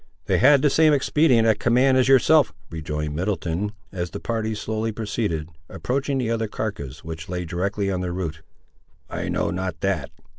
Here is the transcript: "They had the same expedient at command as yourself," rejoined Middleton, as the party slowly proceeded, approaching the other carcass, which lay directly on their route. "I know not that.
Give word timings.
"They 0.25 0.39
had 0.39 0.63
the 0.63 0.71
same 0.71 0.93
expedient 0.93 1.47
at 1.47 1.59
command 1.59 1.95
as 1.95 2.07
yourself," 2.07 2.55
rejoined 2.71 3.13
Middleton, 3.15 3.73
as 3.91 4.09
the 4.09 4.19
party 4.19 4.55
slowly 4.55 4.91
proceeded, 4.91 5.49
approaching 5.69 6.17
the 6.17 6.31
other 6.31 6.47
carcass, 6.47 7.03
which 7.03 7.29
lay 7.29 7.45
directly 7.45 7.91
on 7.91 8.01
their 8.01 8.11
route. 8.13 8.41
"I 9.11 9.29
know 9.29 9.51
not 9.51 9.79
that. 9.81 10.09